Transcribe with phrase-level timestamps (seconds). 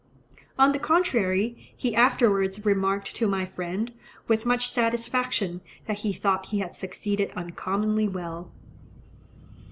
[0.57, 3.93] On the contrary, he afterwards remarked to my friend,
[4.27, 8.51] with much satisfaction, that he thought he had succeeded uncommonly well.